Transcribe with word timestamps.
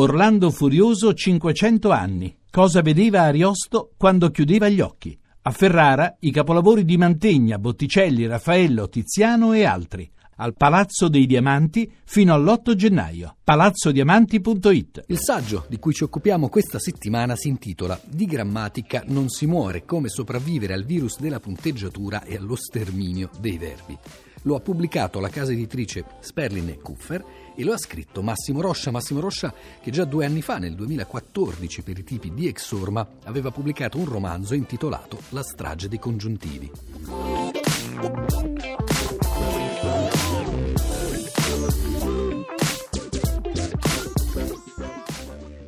Orlando 0.00 0.52
Furioso 0.52 1.12
500 1.12 1.90
anni. 1.90 2.36
Cosa 2.48 2.82
vedeva 2.82 3.22
Ariosto 3.22 3.94
quando 3.96 4.30
chiudeva 4.30 4.68
gli 4.68 4.80
occhi? 4.80 5.18
A 5.42 5.50
Ferrara 5.50 6.18
i 6.20 6.30
capolavori 6.30 6.84
di 6.84 6.96
Mantegna, 6.96 7.58
Botticelli, 7.58 8.24
Raffaello, 8.24 8.88
Tiziano 8.88 9.54
e 9.54 9.64
altri. 9.64 10.08
Al 10.36 10.54
Palazzo 10.54 11.08
dei 11.08 11.26
Diamanti 11.26 11.90
fino 12.04 12.32
all'8 12.32 12.76
gennaio. 12.76 13.38
palazzodiamanti.it 13.42 15.02
Il 15.08 15.18
saggio 15.18 15.66
di 15.68 15.80
cui 15.80 15.92
ci 15.92 16.04
occupiamo 16.04 16.48
questa 16.48 16.78
settimana 16.78 17.34
si 17.34 17.48
intitola 17.48 18.00
Di 18.04 18.26
grammatica 18.26 19.02
non 19.08 19.28
si 19.28 19.46
muore, 19.46 19.84
come 19.84 20.08
sopravvivere 20.08 20.74
al 20.74 20.84
virus 20.84 21.18
della 21.18 21.40
punteggiatura 21.40 22.22
e 22.22 22.36
allo 22.36 22.54
sterminio 22.54 23.30
dei 23.40 23.58
verbi. 23.58 23.98
Lo 24.42 24.54
ha 24.54 24.60
pubblicato 24.60 25.20
la 25.20 25.28
casa 25.28 25.52
editrice 25.52 26.04
Sperlin 26.20 26.68
e 26.68 26.78
Kuffer 26.78 27.24
e 27.56 27.64
lo 27.64 27.72
ha 27.72 27.78
scritto 27.78 28.22
Massimo 28.22 28.60
Roscia. 28.60 28.90
Massimo 28.90 29.20
Roscia 29.20 29.52
che 29.80 29.90
già 29.90 30.04
due 30.04 30.24
anni 30.24 30.42
fa, 30.42 30.58
nel 30.58 30.74
2014, 30.74 31.82
per 31.82 31.98
i 31.98 32.04
tipi 32.04 32.32
di 32.32 32.46
Exorma, 32.46 33.06
aveva 33.24 33.50
pubblicato 33.50 33.98
un 33.98 34.04
romanzo 34.04 34.54
intitolato 34.54 35.18
La 35.30 35.42
strage 35.42 35.88
dei 35.88 35.98
congiuntivi. 35.98 36.70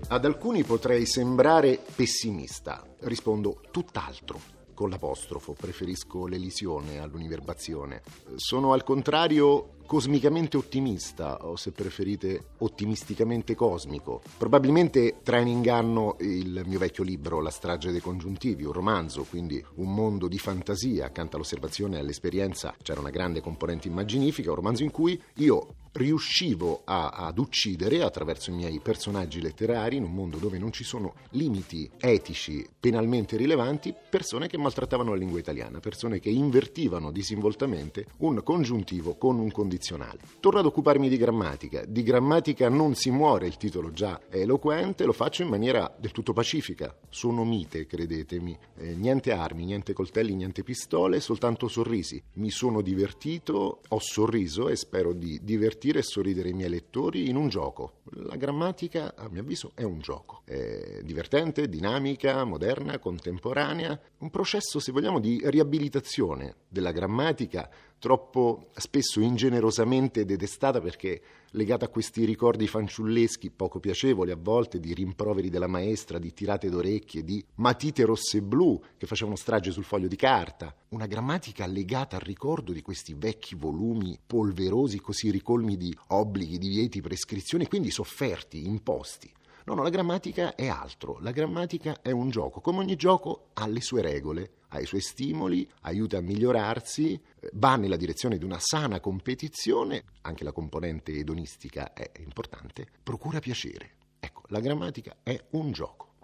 Ad 0.08 0.24
alcuni 0.24 0.64
potrei 0.64 1.06
sembrare 1.06 1.80
pessimista. 1.94 2.84
Rispondo 3.00 3.60
tutt'altro 3.70 4.59
con 4.80 4.88
l'apostrofo, 4.88 5.52
preferisco 5.52 6.26
l'elisione 6.26 7.00
all'univerbazione. 7.00 8.00
Sono 8.36 8.72
al 8.72 8.82
contrario 8.82 9.74
cosmicamente 9.84 10.56
ottimista, 10.56 11.46
o 11.46 11.56
se 11.56 11.72
preferite 11.72 12.52
ottimisticamente 12.60 13.54
cosmico. 13.54 14.22
Probabilmente 14.38 15.18
trae 15.22 15.42
in 15.42 15.48
inganno 15.48 16.16
il 16.20 16.62
mio 16.64 16.78
vecchio 16.78 17.04
libro 17.04 17.42
La 17.42 17.50
strage 17.50 17.90
dei 17.90 18.00
congiuntivi, 18.00 18.64
un 18.64 18.72
romanzo, 18.72 19.26
quindi 19.28 19.62
un 19.74 19.92
mondo 19.92 20.28
di 20.28 20.38
fantasia, 20.38 21.04
accanto 21.04 21.36
all'osservazione 21.36 21.96
e 21.96 22.00
all'esperienza 22.00 22.74
c'era 22.80 23.00
una 23.00 23.10
grande 23.10 23.42
componente 23.42 23.86
immaginifica, 23.86 24.48
un 24.48 24.56
romanzo 24.56 24.82
in 24.82 24.90
cui 24.90 25.20
io 25.34 25.74
riuscivo 25.92 26.82
a, 26.84 27.08
ad 27.10 27.38
uccidere 27.38 28.02
attraverso 28.02 28.50
i 28.50 28.54
miei 28.54 28.78
personaggi 28.80 29.40
letterari 29.40 29.96
in 29.96 30.04
un 30.04 30.12
mondo 30.12 30.36
dove 30.38 30.58
non 30.58 30.72
ci 30.72 30.84
sono 30.84 31.14
limiti 31.30 31.90
etici 31.98 32.66
penalmente 32.78 33.36
rilevanti, 33.36 33.94
persone 34.08 34.46
che 34.46 34.56
maltrattavano 34.56 35.10
la 35.10 35.16
lingua 35.16 35.38
italiana, 35.38 35.80
persone 35.80 36.20
che 36.20 36.30
invertivano 36.30 37.10
disinvoltamente 37.10 38.06
un 38.18 38.42
congiuntivo 38.42 39.16
con 39.16 39.38
un 39.38 39.50
condizionale. 39.50 40.20
Torno 40.38 40.60
ad 40.60 40.66
occuparmi 40.66 41.08
di 41.08 41.16
grammatica. 41.16 41.84
Di 41.84 42.02
grammatica 42.02 42.68
non 42.68 42.94
si 42.94 43.10
muore, 43.10 43.46
il 43.46 43.56
titolo 43.56 43.92
già 43.92 44.20
è 44.28 44.38
eloquente, 44.38 45.04
lo 45.04 45.12
faccio 45.12 45.42
in 45.42 45.48
maniera 45.48 45.92
del 45.98 46.12
tutto 46.12 46.32
pacifica. 46.32 46.96
Sono 47.08 47.44
mite, 47.44 47.86
credetemi. 47.86 48.56
Eh, 48.76 48.94
niente 48.94 49.32
armi, 49.32 49.64
niente 49.64 49.92
coltelli, 49.92 50.34
niente 50.34 50.62
pistole, 50.62 51.20
soltanto 51.20 51.68
sorrisi. 51.68 52.22
Mi 52.34 52.50
sono 52.50 52.80
divertito, 52.80 53.80
ho 53.86 53.98
sorriso 53.98 54.68
e 54.68 54.76
spero 54.76 55.12
di 55.12 55.40
divertirmi 55.42 55.79
divertire 55.80 56.00
e 56.00 56.02
sorridere 56.02 56.50
i 56.50 56.52
miei 56.52 56.68
lettori 56.68 57.28
in 57.28 57.36
un 57.36 57.48
gioco. 57.48 58.00
La 58.12 58.36
grammatica, 58.36 59.14
a 59.16 59.28
mio 59.30 59.40
avviso, 59.40 59.72
è 59.74 59.82
un 59.82 60.00
gioco. 60.00 60.42
È 60.44 61.00
divertente, 61.02 61.68
dinamica, 61.68 62.44
moderna, 62.44 62.98
contemporanea, 62.98 63.98
un 64.18 64.30
processo, 64.30 64.78
se 64.78 64.92
vogliamo, 64.92 65.18
di 65.18 65.40
riabilitazione 65.42 66.56
della 66.68 66.92
grammatica 66.92 67.68
troppo 68.00 68.70
spesso 68.74 69.20
ingenerosamente 69.20 70.24
detestata 70.24 70.80
perché 70.80 71.20
legata 71.50 71.84
a 71.84 71.88
questi 71.88 72.24
ricordi 72.24 72.66
fanciulleschi 72.66 73.50
poco 73.50 73.78
piacevoli 73.78 74.30
a 74.30 74.38
volte 74.40 74.80
di 74.80 74.94
rimproveri 74.94 75.50
della 75.50 75.66
maestra, 75.66 76.18
di 76.18 76.32
tirate 76.32 76.70
d'orecchie, 76.70 77.22
di 77.22 77.44
matite 77.56 78.04
rosse 78.04 78.38
e 78.38 78.42
blu 78.42 78.80
che 78.96 79.06
facevano 79.06 79.36
strage 79.36 79.70
sul 79.70 79.84
foglio 79.84 80.08
di 80.08 80.16
carta. 80.16 80.74
Una 80.88 81.06
grammatica 81.06 81.66
legata 81.66 82.16
al 82.16 82.22
ricordo 82.22 82.72
di 82.72 82.82
questi 82.82 83.14
vecchi 83.14 83.54
volumi 83.54 84.18
polverosi 84.26 84.98
così 84.98 85.30
ricolmi 85.30 85.76
di 85.76 85.94
obblighi, 86.08 86.58
divieti, 86.58 87.00
prescrizioni, 87.00 87.68
quindi 87.68 87.90
sofferti, 87.90 88.66
imposti. 88.66 89.30
No, 89.70 89.76
no, 89.76 89.82
la 89.84 89.90
grammatica 89.90 90.56
è 90.56 90.66
altro, 90.66 91.18
la 91.20 91.30
grammatica 91.30 92.00
è 92.02 92.10
un 92.10 92.28
gioco, 92.28 92.60
come 92.60 92.80
ogni 92.80 92.96
gioco 92.96 93.50
ha 93.52 93.68
le 93.68 93.80
sue 93.80 94.02
regole, 94.02 94.54
ha 94.70 94.80
i 94.80 94.84
suoi 94.84 95.00
stimoli, 95.00 95.64
aiuta 95.82 96.16
a 96.16 96.20
migliorarsi, 96.20 97.22
va 97.52 97.76
nella 97.76 97.94
direzione 97.94 98.36
di 98.36 98.44
una 98.44 98.58
sana 98.58 98.98
competizione, 98.98 100.02
anche 100.22 100.42
la 100.42 100.50
componente 100.50 101.12
edonistica 101.12 101.92
è 101.92 102.10
importante, 102.18 102.84
procura 103.00 103.38
piacere. 103.38 103.92
Ecco, 104.18 104.42
la 104.48 104.58
grammatica 104.58 105.18
è 105.22 105.40
un 105.50 105.70
gioco. 105.70 106.14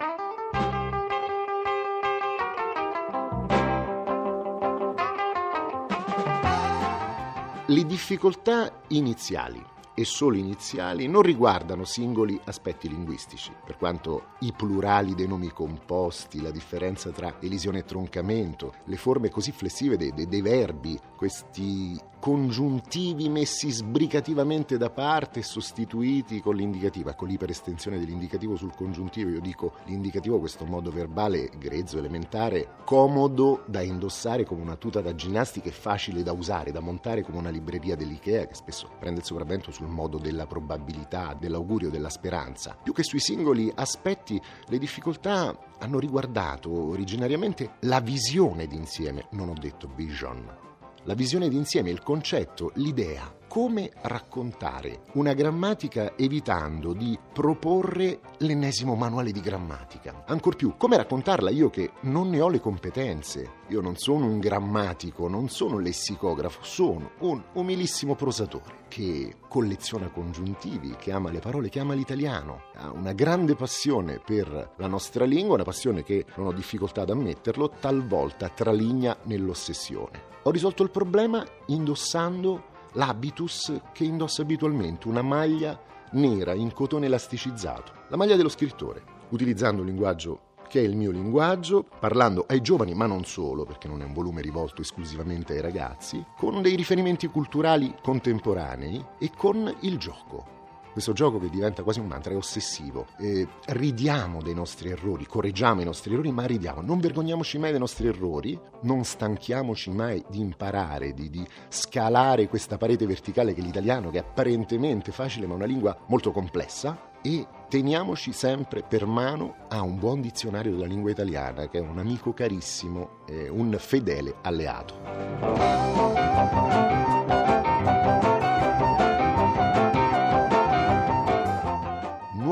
Le 7.67 7.85
difficoltà 7.85 8.83
iniziali 8.89 9.75
e 9.99 10.05
solo 10.05 10.37
iniziali 10.37 11.09
non 11.09 11.23
riguardano 11.23 11.84
singoli 11.84 12.39
aspetti 12.45 12.87
linguistici, 12.87 13.51
per 13.65 13.79
quanto 13.79 14.33
i 14.41 14.53
plurali 14.55 15.15
dei 15.15 15.27
nomi 15.27 15.49
composti, 15.49 16.43
la 16.43 16.51
differenza 16.51 17.11
tra 17.11 17.37
elisione 17.41 17.79
e 17.79 17.84
troncamento, 17.84 18.75
le 18.85 18.97
forme 18.97 19.31
così 19.31 19.53
flessive 19.53 19.97
dei, 19.97 20.12
dei, 20.12 20.29
dei 20.29 20.43
verbi, 20.43 21.01
questi 21.16 21.99
congiuntivi 22.19 23.28
messi 23.28 23.71
sbrigativamente 23.71 24.77
da 24.77 24.91
parte 24.91 25.41
e 25.41 25.43
sostituiti 25.43 26.41
con 26.41 26.56
l'indicativo. 26.56 27.10
Ecco 27.10 27.25
l'iperestensione 27.25 27.99
dell'indicativo 27.99 28.56
sul 28.56 28.75
congiuntivo, 28.75 29.31
io 29.31 29.41
dico 29.41 29.75
l'indicativo, 29.84 30.38
questo 30.38 30.65
modo 30.65 30.91
verbale 30.91 31.50
grezzo, 31.59 31.99
elementare, 31.99 32.78
comodo 32.84 33.62
da 33.66 33.81
indossare 33.81 34.44
come 34.44 34.62
una 34.62 34.76
tuta 34.76 35.00
da 35.00 35.15
ginnastica 35.15 35.69
e 35.69 35.72
facile 35.72 36.22
da 36.22 36.32
usare, 36.32 36.72
da 36.72 36.81
montare 36.81 37.22
come 37.22 37.38
una 37.38 37.50
libreria 37.50 37.97
dell'IKEA 37.97 38.47
che 38.47 38.55
spesso 38.55 38.91
prende 38.99 39.21
il 39.21 39.26
sopravvento 39.26 39.71
sul 39.71 39.88
modo 39.88 40.19
della 40.19 40.47
probabilità, 40.47 41.37
dell'augurio, 41.38 41.91
della 41.91 42.10
speranza. 42.10 42.76
Più 42.82 42.93
che 42.93 43.05
sui 43.05 43.21
singoli 43.21 43.72
aspetti, 43.75 44.41
le 44.66 44.78
difficoltà 44.78 45.56
hanno 45.78 45.99
riguardato 45.99 46.72
originariamente 46.72 47.75
la 47.81 48.00
visione 48.00 48.66
d'insieme, 48.66 49.26
non 49.31 49.49
ho 49.49 49.55
detto 49.55 49.88
vision, 49.94 50.65
la 51.06 51.15
visione 51.15 51.49
d'insieme, 51.49 51.91
il 51.91 52.03
concetto, 52.03 52.72
l'idea, 52.75 53.33
come 53.56 53.91
raccontare 54.03 55.05
una 55.15 55.33
grammatica 55.33 56.15
evitando 56.15 56.93
di 56.93 57.19
proporre 57.33 58.21
l'ennesimo 58.41 58.97
manuale 58.97 59.33
di 59.33 59.41
grammatica. 59.41 60.25
Ancor 60.27 60.56
più, 60.56 60.75
come 60.77 60.99
raccontarla 60.99 61.49
io 61.49 61.71
che 61.71 61.93
non 62.00 62.28
ne 62.28 62.43
ho 62.43 62.50
le 62.50 62.61
competenze. 62.61 63.50
Io 63.69 63.81
non 63.81 63.97
sono 63.97 64.27
un 64.27 64.41
grammatico, 64.41 65.27
non 65.27 65.49
sono 65.49 65.77
un 65.77 65.83
lessicografo, 65.83 66.59
sono 66.65 67.12
un 67.21 67.43
umilissimo 67.55 68.15
prosatore 68.15 68.84
che 68.89 69.37
colleziona 69.49 70.11
congiuntivi, 70.11 70.94
che 70.99 71.12
ama 71.12 71.31
le 71.31 71.38
parole, 71.38 71.71
che 71.71 71.81
ama 71.81 71.94
l'italiano, 71.94 72.65
ha 72.75 72.91
una 72.91 73.15
grande 73.15 73.55
passione 73.55 74.21
per 74.23 74.75
la 74.77 74.87
nostra 74.87 75.25
lingua, 75.25 75.55
una 75.55 75.65
passione 75.65 76.03
che 76.03 76.27
non 76.37 76.49
ho 76.49 76.53
difficoltà 76.53 77.00
ad 77.00 77.11
ammetterlo, 77.11 77.71
talvolta 77.81 78.50
traligna 78.50 79.17
nell'ossessione. 79.23 80.34
Ho 80.43 80.50
risolto 80.50 80.83
il 80.83 80.91
problema 80.91 81.43
indossando 81.69 82.75
l'habitus 82.93 83.81
che 83.93 84.05
indossa 84.05 84.43
abitualmente, 84.43 85.09
una 85.09 85.23
maglia 85.23 85.79
nera 86.13 86.55
in 86.55 86.73
cotone 86.73 87.07
elasticizzato, 87.07 87.93
la 88.09 88.17
maglia 88.17 88.37
dello 88.37 88.49
scrittore, 88.49 89.03
utilizzando 89.31 89.83
un 89.83 89.89
linguaggio 89.89 90.41
che 90.69 90.81
è 90.81 90.83
il 90.83 90.97
mio 90.97 91.11
linguaggio, 91.11 91.85
parlando 92.01 92.45
ai 92.49 92.61
giovani, 92.61 92.93
ma 92.95 93.07
non 93.07 93.25
solo, 93.25 93.65
perché 93.65 93.87
non 93.87 94.03
è 94.03 94.05
un 94.05 94.13
volume 94.13 94.41
rivolto 94.41 94.83
esclusivamente 94.83 95.53
ai 95.53 95.61
ragazzi, 95.61 96.25
con 96.37 96.61
dei 96.61 96.75
riferimenti 96.75 97.29
culturali 97.29 97.95
contemporanei 98.03 99.05
e 99.19 99.31
con 99.37 99.73
il 99.81 99.97
gioco 99.97 100.56
questo 100.97 101.12
gioco 101.12 101.39
che 101.39 101.51
diventa 101.51 101.83
quasi 101.83 102.01
un 102.01 102.07
mantra, 102.07 102.33
è 102.33 102.37
ossessivo. 102.37 103.09
E 103.19 103.47
ridiamo 103.67 104.41
dei 104.41 104.55
nostri 104.55 104.88
errori, 104.88 105.26
correggiamo 105.26 105.82
i 105.82 105.85
nostri 105.85 106.15
errori, 106.15 106.32
ma 106.32 106.47
ridiamo. 106.47 106.81
Non 106.81 107.00
vergogniamoci 107.00 107.59
mai 107.59 107.69
dei 107.69 107.79
nostri 107.79 108.06
errori, 108.06 108.59
non 108.85 109.05
stanchiamoci 109.05 109.91
mai 109.91 110.25
di 110.31 110.41
imparare, 110.41 111.12
di, 111.12 111.29
di 111.29 111.47
scalare 111.69 112.49
questa 112.49 112.79
parete 112.79 113.05
verticale 113.05 113.53
che 113.53 113.61
è 113.61 113.62
l'italiano, 113.62 114.09
che 114.09 114.17
è 114.17 114.20
apparentemente 114.23 115.12
facile, 115.12 115.47
ma 115.47 115.53
è 115.53 115.56
una 115.56 115.67
lingua 115.67 115.94
molto 116.06 116.32
complessa. 116.32 117.11
E 117.20 117.47
teniamoci 117.69 118.32
sempre 118.32 118.82
per 118.82 119.05
mano 119.05 119.67
a 119.69 119.82
un 119.82 119.99
buon 119.99 120.23
dizionario 120.23 120.73
della 120.73 120.87
lingua 120.87 121.11
italiana, 121.11 121.69
che 121.69 121.76
è 121.76 121.82
un 121.82 121.99
amico 121.99 122.32
carissimo, 122.32 123.19
eh, 123.26 123.50
un 123.50 123.76
fedele 123.79 124.37
alleato. 124.41 124.94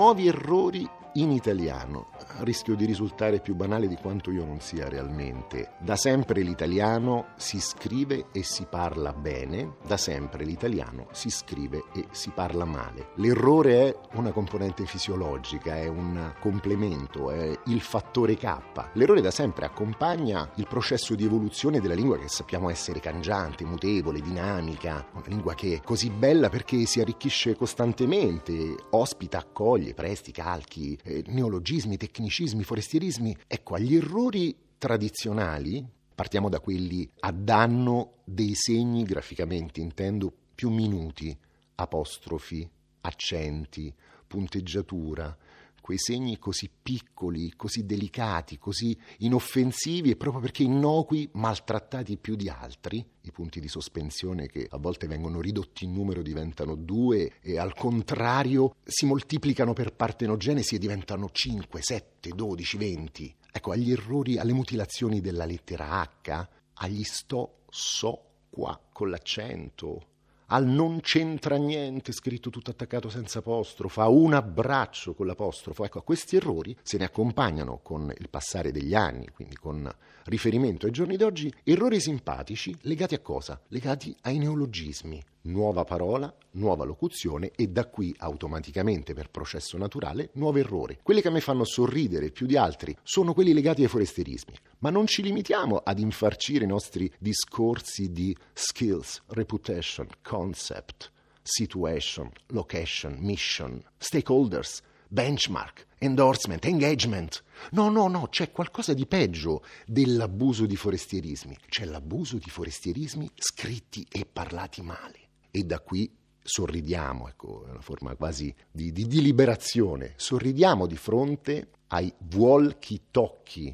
Nuovi 0.04 0.28
errori 0.28 0.86
in 1.14 1.30
italiano 1.30 2.08
rischio 2.44 2.76
di 2.76 2.84
risultare 2.84 3.40
più 3.40 3.54
banale 3.54 3.88
di 3.88 3.96
quanto 3.96 4.30
io 4.30 4.44
non 4.44 4.60
sia 4.60 4.88
realmente. 4.88 5.72
Da 5.80 5.96
sempre 5.96 6.42
l'italiano 6.42 7.28
si 7.36 7.58
scrive 7.58 8.26
e 8.32 8.42
si 8.42 8.66
parla 8.68 9.12
bene, 9.12 9.76
da 9.86 9.96
sempre 9.96 10.44
l'italiano 10.44 11.08
si 11.12 11.30
scrive 11.30 11.84
e 11.94 12.06
si 12.10 12.30
parla 12.30 12.64
male. 12.64 13.08
L'errore 13.16 13.88
è 13.88 13.96
una 14.14 14.30
componente 14.30 14.84
fisiologica, 14.84 15.76
è 15.76 15.88
un 15.88 16.34
complemento, 16.38 17.30
è 17.30 17.58
il 17.66 17.80
fattore 17.80 18.36
K. 18.36 18.90
L'errore 18.92 19.22
da 19.22 19.30
sempre 19.30 19.64
accompagna 19.64 20.50
il 20.56 20.66
processo 20.68 21.14
di 21.14 21.24
evoluzione 21.24 21.80
della 21.80 21.94
lingua 21.94 22.18
che 22.18 22.28
sappiamo 22.28 22.68
essere 22.70 23.00
cangiante, 23.00 23.64
mutevole, 23.64 24.20
dinamica, 24.20 25.08
una 25.12 25.24
lingua 25.26 25.54
che 25.54 25.76
è 25.76 25.80
così 25.82 26.10
bella 26.10 26.50
perché 26.50 26.84
si 26.84 27.00
arricchisce 27.00 27.56
costantemente, 27.56 28.76
ospita, 28.90 29.38
accoglie, 29.38 29.94
presti, 29.94 30.30
calchi, 30.30 30.98
eh, 31.02 31.24
neologismi, 31.26 31.96
tecnicismi 31.96 32.33
tecnicismi, 32.34 32.64
forestierismi. 32.64 33.36
Ecco, 33.46 33.74
agli 33.76 33.94
errori 33.94 34.56
tradizionali, 34.76 35.86
partiamo 36.14 36.48
da 36.48 36.58
quelli 36.58 37.08
a 37.20 37.30
danno 37.30 38.14
dei 38.24 38.54
segni, 38.54 39.04
graficamente 39.04 39.80
intendo, 39.80 40.32
più 40.54 40.70
minuti, 40.70 41.36
apostrofi, 41.76 42.68
accenti, 43.02 43.94
punteggiatura, 44.26 45.36
quei 45.84 45.98
segni 45.98 46.38
così 46.38 46.70
piccoli, 46.82 47.52
così 47.56 47.84
delicati, 47.84 48.56
così 48.56 48.98
inoffensivi 49.18 50.12
e 50.12 50.16
proprio 50.16 50.40
perché 50.40 50.62
innocui, 50.62 51.28
maltrattati 51.32 52.16
più 52.16 52.36
di 52.36 52.48
altri, 52.48 53.06
i 53.20 53.30
punti 53.30 53.60
di 53.60 53.68
sospensione 53.68 54.46
che 54.46 54.66
a 54.66 54.78
volte 54.78 55.06
vengono 55.06 55.42
ridotti 55.42 55.84
in 55.84 55.92
numero 55.92 56.22
diventano 56.22 56.74
due 56.74 57.32
e 57.42 57.58
al 57.58 57.74
contrario 57.74 58.76
si 58.82 59.04
moltiplicano 59.04 59.74
per 59.74 59.92
partenogenesi 59.92 60.76
e 60.76 60.78
diventano 60.78 61.28
5, 61.30 61.82
7, 61.82 62.30
12, 62.30 62.76
20. 62.78 63.36
Ecco, 63.52 63.72
agli 63.72 63.92
errori, 63.92 64.38
alle 64.38 64.54
mutilazioni 64.54 65.20
della 65.20 65.44
lettera 65.44 66.00
H, 66.00 66.48
agli 66.76 67.02
sto, 67.02 67.64
so, 67.68 68.22
qua, 68.48 68.80
con 68.90 69.10
l'accento, 69.10 70.13
al 70.46 70.66
non 70.66 71.00
c'entra 71.00 71.56
niente, 71.56 72.12
scritto 72.12 72.50
tutto 72.50 72.70
attaccato 72.70 73.08
senza 73.08 73.38
apostrofo, 73.38 74.00
a 74.00 74.08
un 74.08 74.34
abbraccio 74.34 75.14
con 75.14 75.26
l'apostrofo. 75.26 75.84
Ecco, 75.84 75.98
a 75.98 76.02
questi 76.02 76.36
errori 76.36 76.76
se 76.82 76.98
ne 76.98 77.04
accompagnano 77.04 77.80
con 77.82 78.12
il 78.16 78.28
passare 78.28 78.72
degli 78.72 78.94
anni, 78.94 79.28
quindi 79.34 79.56
con 79.56 79.90
riferimento 80.24 80.86
ai 80.86 80.92
giorni 80.92 81.16
d'oggi, 81.16 81.52
errori 81.64 82.00
simpatici 82.00 82.76
legati 82.82 83.14
a 83.14 83.20
cosa? 83.20 83.60
Legati 83.68 84.14
ai 84.22 84.38
neologismi. 84.38 85.22
Nuova 85.46 85.84
parola, 85.84 86.34
nuova 86.52 86.84
locuzione 86.84 87.50
e 87.54 87.66
da 87.66 87.86
qui 87.86 88.14
automaticamente 88.16 89.12
per 89.12 89.28
processo 89.28 89.76
naturale 89.76 90.30
nuovo 90.34 90.56
errore. 90.58 91.00
Quelli 91.02 91.20
che 91.20 91.28
a 91.28 91.30
me 91.30 91.40
fanno 91.40 91.64
sorridere 91.64 92.30
più 92.30 92.46
di 92.46 92.56
altri 92.56 92.96
sono 93.02 93.34
quelli 93.34 93.52
legati 93.52 93.82
ai 93.82 93.88
forestierismi, 93.88 94.54
ma 94.78 94.88
non 94.88 95.06
ci 95.06 95.20
limitiamo 95.20 95.82
ad 95.84 95.98
infarcire 95.98 96.64
i 96.64 96.68
nostri 96.68 97.12
discorsi 97.18 98.10
di 98.10 98.34
skills, 98.54 99.22
reputation, 99.28 100.08
concept, 100.22 101.12
situation, 101.42 102.30
location, 102.46 103.16
mission, 103.18 103.82
stakeholders, 103.98 104.80
benchmark, 105.08 105.86
endorsement, 105.98 106.64
engagement. 106.64 107.42
No, 107.72 107.90
no, 107.90 108.08
no, 108.08 108.28
c'è 108.28 108.50
qualcosa 108.50 108.94
di 108.94 109.04
peggio 109.04 109.62
dell'abuso 109.84 110.64
di 110.64 110.76
forestierismi. 110.76 111.54
C'è 111.68 111.84
l'abuso 111.84 112.38
di 112.38 112.48
forestierismi 112.48 113.30
scritti 113.34 114.06
e 114.10 114.24
parlati 114.24 114.80
male. 114.80 115.23
E 115.56 115.62
da 115.62 115.78
qui 115.78 116.12
sorridiamo, 116.42 117.28
ecco, 117.28 117.64
è 117.66 117.70
una 117.70 117.80
forma 117.80 118.16
quasi 118.16 118.52
di, 118.72 118.90
di, 118.90 119.06
di 119.06 119.22
liberazione. 119.22 120.14
Sorridiamo 120.16 120.86
di 120.86 120.96
fronte 120.96 121.68
ai 121.88 122.12
walkie 122.34 123.02
tocchi, 123.12 123.72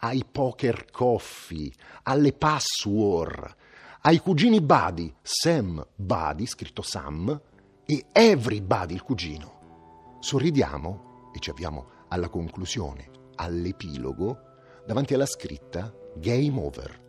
ai 0.00 0.22
poker 0.30 0.90
coffee, 0.90 1.72
alle 2.02 2.34
password, 2.34 3.56
ai 4.02 4.18
cugini 4.18 4.60
Buddy, 4.60 5.10
Sam 5.22 5.82
Buddy, 5.96 6.44
scritto 6.44 6.82
Sam, 6.82 7.40
e 7.86 8.04
Everybody, 8.12 8.92
il 8.92 9.02
cugino 9.02 9.60
sorridiamo 10.20 11.30
e 11.34 11.38
ci 11.40 11.48
avviamo 11.48 12.04
alla 12.08 12.28
conclusione, 12.28 13.10
all'epilogo, 13.36 14.38
davanti 14.86 15.14
alla 15.14 15.26
scritta 15.26 15.92
Game 16.16 16.60
Over. 16.60 17.00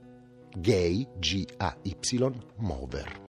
Gay, 0.55 1.07
G-A-Y, 1.17 2.31
Mover. 2.57 3.21